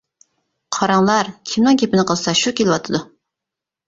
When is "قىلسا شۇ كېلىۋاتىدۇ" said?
2.13-3.03